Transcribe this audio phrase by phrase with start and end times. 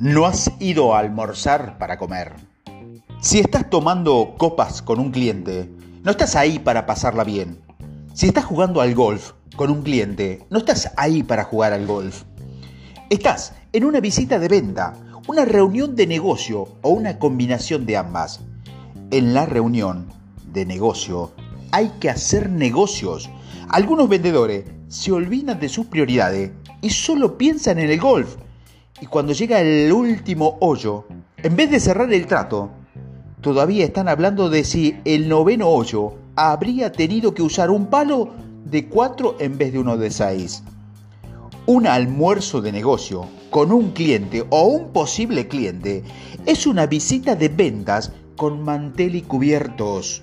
[0.00, 2.32] No has ido a almorzar para comer.
[3.20, 5.70] Si estás tomando copas con un cliente,
[6.02, 7.58] no estás ahí para pasarla bien.
[8.14, 12.22] Si estás jugando al golf con un cliente, no estás ahí para jugar al golf.
[13.10, 14.94] Estás en una visita de venta,
[15.28, 18.40] una reunión de negocio o una combinación de ambas.
[19.10, 20.06] En la reunión
[20.50, 21.32] de negocio
[21.72, 23.28] hay que hacer negocios.
[23.68, 28.36] Algunos vendedores se olvidan de sus prioridades y solo piensan en el golf
[29.00, 31.06] y cuando llega el último hoyo,
[31.38, 32.70] en vez de cerrar el trato,
[33.40, 38.30] todavía están hablando de si el noveno hoyo habría tenido que usar un palo
[38.64, 40.62] de cuatro en vez de uno de seis.
[41.66, 46.04] Un almuerzo de negocio con un cliente o un posible cliente
[46.46, 50.22] es una visita de ventas con mantel y cubiertos.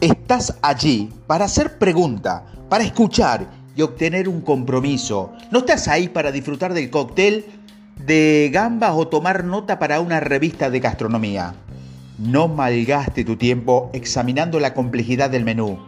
[0.00, 5.32] Estás allí para hacer pregunta, para escuchar y obtener un compromiso.
[5.50, 7.61] No estás ahí para disfrutar del cóctel
[8.06, 11.54] de gambas o tomar nota para una revista de gastronomía.
[12.18, 15.78] No malgaste tu tiempo examinando la complejidad del menú.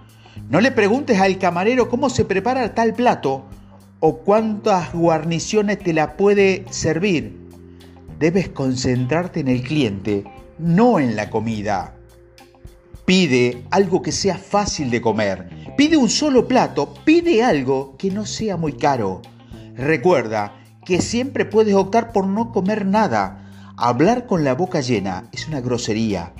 [0.48, 3.44] No le preguntes al camarero cómo se prepara tal plato
[4.00, 7.36] o cuántas guarniciones te la puede servir.
[8.18, 10.24] Debes concentrarte en el cliente,
[10.58, 11.94] no en la comida.
[13.04, 15.50] Pide algo que sea fácil de comer.
[15.76, 16.94] Pide un solo plato.
[17.04, 19.20] Pide algo que no sea muy caro.
[19.76, 23.50] Recuerda que siempre puedes optar por no comer nada.
[23.76, 26.32] Hablar con la boca llena es una grosería.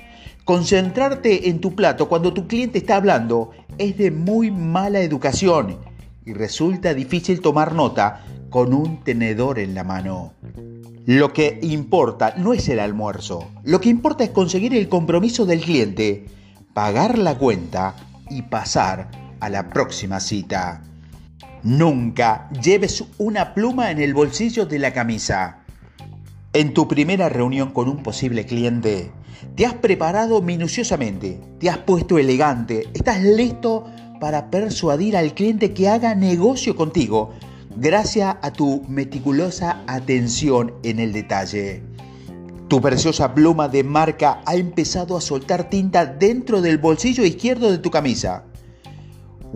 [0.45, 5.77] Concentrarte en tu plato cuando tu cliente está hablando es de muy mala educación
[6.25, 10.33] y resulta difícil tomar nota con un tenedor en la mano.
[11.05, 15.61] Lo que importa no es el almuerzo, lo que importa es conseguir el compromiso del
[15.61, 16.25] cliente,
[16.73, 17.95] pagar la cuenta
[18.29, 20.81] y pasar a la próxima cita.
[21.65, 25.63] Nunca lleves una pluma en el bolsillo de la camisa.
[26.53, 29.11] En tu primera reunión con un posible cliente,
[29.55, 33.83] te has preparado minuciosamente, te has puesto elegante, estás listo
[34.19, 37.33] para persuadir al cliente que haga negocio contigo
[37.75, 41.81] gracias a tu meticulosa atención en el detalle.
[42.67, 47.79] Tu preciosa pluma de marca ha empezado a soltar tinta dentro del bolsillo izquierdo de
[47.79, 48.43] tu camisa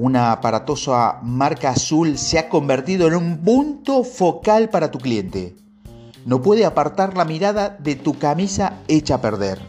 [0.01, 5.57] una aparatosa marca azul se ha convertido en un punto focal para tu cliente.
[6.25, 9.59] No puede apartar la mirada de tu camisa hecha a perder.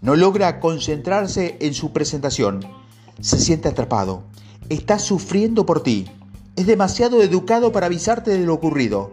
[0.00, 2.66] No logra concentrarse en su presentación.
[3.20, 4.24] Se siente atrapado.
[4.68, 6.10] Está sufriendo por ti.
[6.56, 9.12] Es demasiado educado para avisarte de lo ocurrido.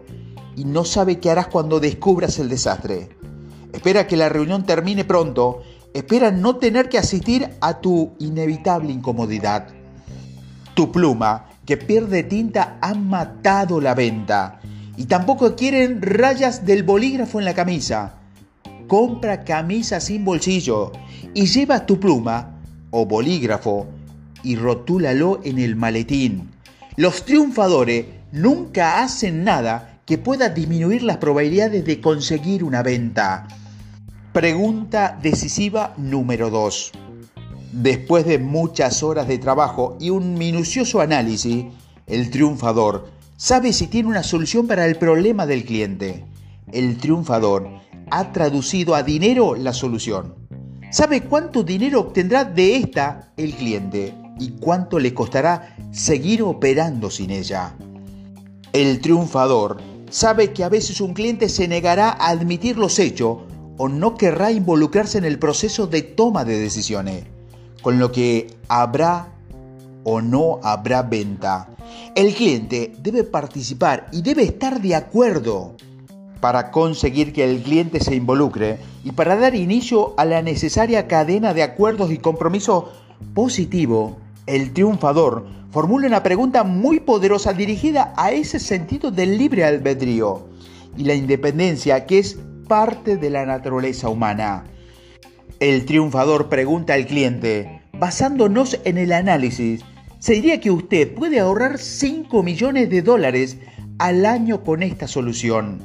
[0.56, 3.10] Y no sabe qué harás cuando descubras el desastre.
[3.72, 5.62] Espera que la reunión termine pronto.
[5.94, 9.79] Espera no tener que asistir a tu inevitable incomodidad.
[10.74, 14.60] Tu pluma, que pierde tinta, ha matado la venta.
[14.96, 18.14] Y tampoco quieren rayas del bolígrafo en la camisa.
[18.86, 20.92] Compra camisa sin bolsillo
[21.32, 22.60] y lleva tu pluma
[22.90, 23.86] o bolígrafo
[24.42, 26.50] y rotúlalo en el maletín.
[26.96, 33.46] Los triunfadores nunca hacen nada que pueda disminuir las probabilidades de conseguir una venta.
[34.32, 36.92] Pregunta decisiva número 2.
[37.72, 41.66] Después de muchas horas de trabajo y un minucioso análisis,
[42.08, 46.24] el triunfador sabe si tiene una solución para el problema del cliente.
[46.72, 47.68] El triunfador
[48.10, 50.34] ha traducido a dinero la solución.
[50.90, 57.30] Sabe cuánto dinero obtendrá de esta el cliente y cuánto le costará seguir operando sin
[57.30, 57.76] ella.
[58.72, 59.80] El triunfador
[60.10, 63.38] sabe que a veces un cliente se negará a admitir los hechos
[63.78, 67.24] o no querrá involucrarse en el proceso de toma de decisiones
[67.82, 69.28] con lo que habrá
[70.04, 71.68] o no habrá venta.
[72.14, 75.76] El cliente debe participar y debe estar de acuerdo
[76.40, 81.52] para conseguir que el cliente se involucre y para dar inicio a la necesaria cadena
[81.54, 82.90] de acuerdos y compromiso
[83.34, 90.48] positivo, el triunfador formula una pregunta muy poderosa dirigida a ese sentido del libre albedrío
[90.96, 94.64] y la independencia que es parte de la naturaleza humana.
[95.60, 99.84] El triunfador pregunta al cliente, basándonos en el análisis,
[100.18, 103.58] se diría que usted puede ahorrar 5 millones de dólares
[103.98, 105.78] al año con esta solución.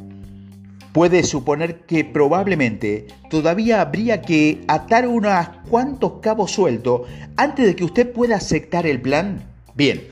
[0.93, 7.01] Puede suponer que probablemente todavía habría que atar unos cuantos cabos sueltos
[7.35, 9.43] antes de que usted pueda aceptar el plan.
[9.75, 10.03] Bien,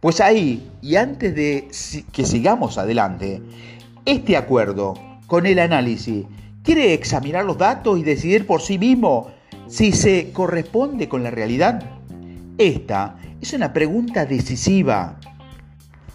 [0.00, 1.68] pues ahí, y antes de
[2.10, 3.42] que sigamos adelante,
[4.06, 4.94] este acuerdo
[5.26, 6.24] con el análisis
[6.64, 9.26] ¿Quiere examinar los datos y decidir por sí mismo
[9.66, 11.82] si se corresponde con la realidad?
[12.56, 15.20] Esta es una pregunta decisiva.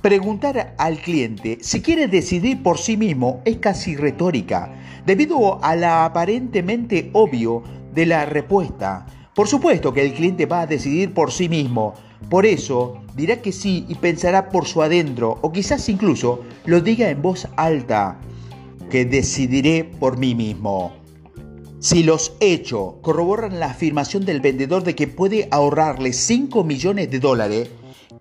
[0.01, 4.73] Preguntar al cliente si quiere decidir por sí mismo es casi retórica.
[5.05, 7.61] debido a la aparentemente obvio
[7.93, 9.05] de la respuesta.
[9.35, 11.93] Por supuesto que el cliente va a decidir por sí mismo.
[12.27, 17.07] Por eso dirá que sí y pensará por su adentro o quizás incluso lo diga
[17.07, 18.17] en voz alta,
[18.89, 20.93] que decidiré por mí mismo.
[21.79, 27.19] Si los hechos corroboran la afirmación del vendedor de que puede ahorrarle 5 millones de
[27.19, 27.69] dólares,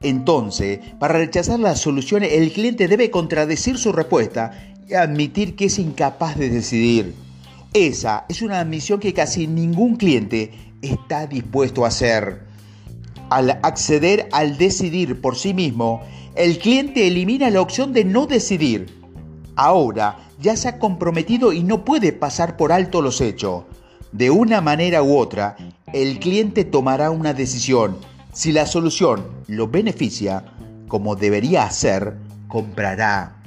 [0.00, 5.78] entonces, para rechazar las soluciones, el cliente debe contradecir su respuesta y admitir que es
[5.80, 7.14] incapaz de decidir.
[7.72, 12.46] Esa es una admisión que casi ningún cliente está dispuesto a hacer.
[13.28, 16.00] Al acceder al decidir por sí mismo,
[16.36, 18.86] el cliente elimina la opción de no decidir.
[19.56, 23.64] Ahora ya se ha comprometido y no puede pasar por alto los hechos.
[24.12, 25.56] De una manera u otra,
[25.92, 27.96] el cliente tomará una decisión.
[28.32, 30.44] Si la solución lo beneficia,
[30.86, 33.42] como debería hacer, comprará.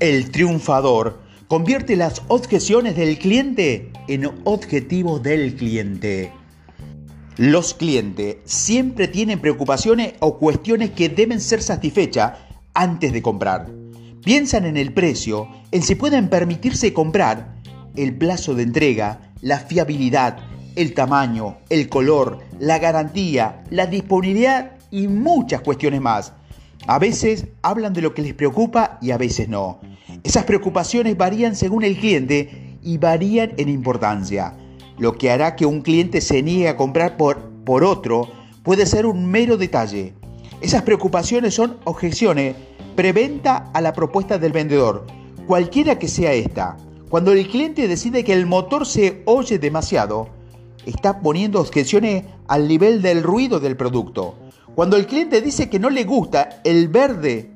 [0.00, 6.32] El triunfador convierte las objeciones del cliente en objetivos del cliente.
[7.36, 12.32] Los clientes siempre tienen preocupaciones o cuestiones que deben ser satisfechas
[12.74, 13.81] antes de comprar.
[14.24, 17.56] Piensan en el precio, en si pueden permitirse comprar,
[17.96, 20.38] el plazo de entrega, la fiabilidad,
[20.76, 26.34] el tamaño, el color, la garantía, la disponibilidad y muchas cuestiones más.
[26.86, 29.80] A veces hablan de lo que les preocupa y a veces no.
[30.22, 34.54] Esas preocupaciones varían según el cliente y varían en importancia.
[34.98, 38.28] Lo que hará que un cliente se niegue a comprar por, por otro
[38.62, 40.14] puede ser un mero detalle.
[40.60, 42.54] Esas preocupaciones son objeciones
[42.94, 45.06] preventa a la propuesta del vendedor,
[45.46, 46.76] cualquiera que sea esta.
[47.08, 50.28] Cuando el cliente decide que el motor se oye demasiado,
[50.86, 54.34] está poniendo objeciones al nivel del ruido del producto.
[54.74, 57.50] Cuando el cliente dice que no le gusta el verde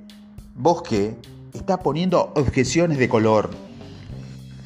[0.54, 1.14] bosque,
[1.54, 3.50] está poniendo objeciones de color.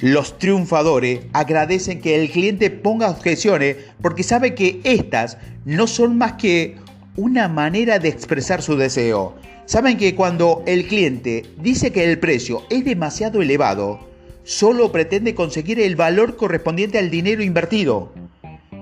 [0.00, 6.34] Los triunfadores agradecen que el cliente ponga objeciones porque sabe que estas no son más
[6.34, 6.76] que
[7.16, 9.34] una manera de expresar su deseo.
[9.70, 14.00] Saben que cuando el cliente dice que el precio es demasiado elevado,
[14.42, 18.12] solo pretende conseguir el valor correspondiente al dinero invertido.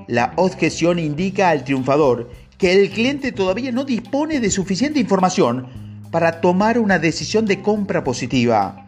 [0.07, 5.67] La objeción indica al triunfador que el cliente todavía no dispone de suficiente información
[6.11, 8.87] para tomar una decisión de compra positiva.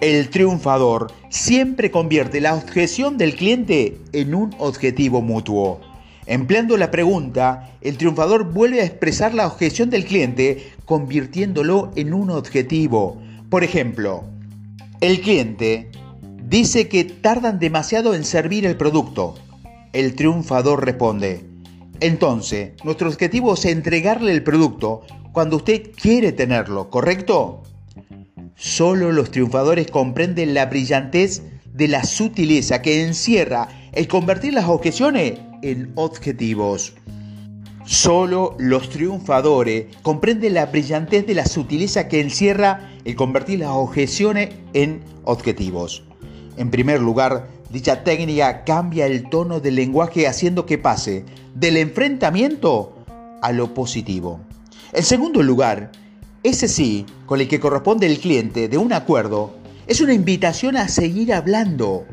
[0.00, 5.80] El triunfador siempre convierte la objeción del cliente en un objetivo mutuo.
[6.26, 12.30] Empleando la pregunta, el triunfador vuelve a expresar la objeción del cliente convirtiéndolo en un
[12.30, 13.20] objetivo.
[13.50, 14.24] Por ejemplo,
[15.02, 15.90] el cliente
[16.48, 19.34] dice que tardan demasiado en servir el producto.
[19.92, 21.44] El triunfador responde,
[22.00, 25.02] entonces, nuestro objetivo es entregarle el producto
[25.32, 27.62] cuando usted quiere tenerlo, ¿correcto?
[28.54, 31.42] Solo los triunfadores comprenden la brillantez
[31.72, 36.94] de la sutileza que encierra el convertir las objeciones en objetivos.
[37.86, 44.56] Solo los triunfadores comprenden la brillantez de la sutileza que encierra el convertir las objeciones
[44.72, 46.02] en objetivos.
[46.56, 51.24] En primer lugar, dicha técnica cambia el tono del lenguaje haciendo que pase
[51.54, 52.92] del enfrentamiento
[53.40, 54.40] a lo positivo.
[54.92, 55.92] En segundo lugar,
[56.42, 59.54] ese sí con el que corresponde el cliente de un acuerdo
[59.86, 62.04] es una invitación a seguir hablando.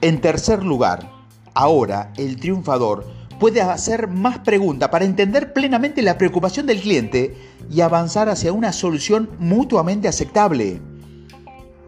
[0.00, 1.14] En tercer lugar,
[1.56, 3.06] Ahora, el triunfador
[3.38, 7.36] puede hacer más preguntas para entender plenamente la preocupación del cliente
[7.70, 10.80] y avanzar hacia una solución mutuamente aceptable.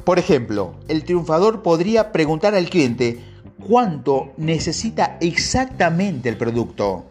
[0.05, 3.21] Por ejemplo, el triunfador podría preguntar al cliente
[3.67, 7.07] cuánto necesita exactamente el producto.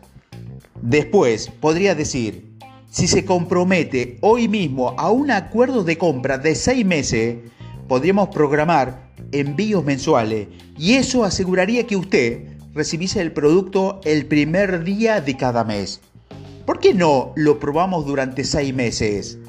[0.81, 2.55] Después podría decir,
[2.89, 7.37] si se compromete hoy mismo a un acuerdo de compra de seis meses,
[7.87, 15.21] podríamos programar envíos mensuales y eso aseguraría que usted recibiese el producto el primer día
[15.21, 16.01] de cada mes.
[16.65, 19.39] ¿Por qué no lo probamos durante seis meses?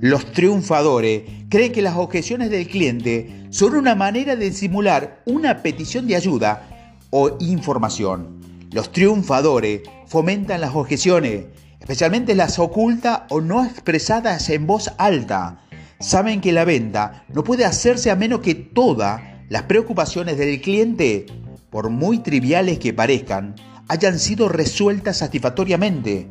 [0.00, 6.06] Los triunfadores creen que las objeciones del cliente son una manera de simular una petición
[6.06, 8.40] de ayuda o información.
[8.72, 11.46] Los triunfadores fomentan las objeciones,
[11.80, 15.64] especialmente las ocultas o no expresadas en voz alta
[16.00, 21.26] saben que la venta no puede hacerse a menos que todas las preocupaciones del cliente,
[21.70, 23.54] por muy triviales que parezcan,
[23.88, 26.28] hayan sido resueltas satisfactoriamente.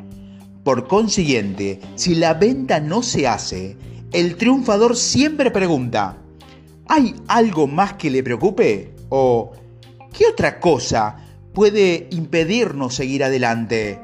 [0.63, 3.77] Por consiguiente, si la venta no se hace,
[4.11, 6.17] el triunfador siempre pregunta,
[6.87, 8.93] ¿hay algo más que le preocupe?
[9.09, 9.51] ¿O
[10.13, 11.17] qué otra cosa
[11.53, 13.99] puede impedirnos seguir adelante?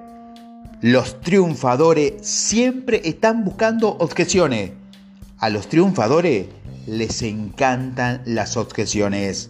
[0.82, 4.72] Los triunfadores siempre están buscando objeciones
[5.44, 6.46] a los triunfadores
[6.88, 9.50] les encantan las objeciones.